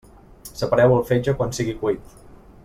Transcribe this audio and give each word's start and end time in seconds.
Separeu 0.61 0.95
el 0.95 1.05
fetge 1.11 1.37
quan 1.43 1.55
sigui 1.59 1.77
cuit. 1.85 2.19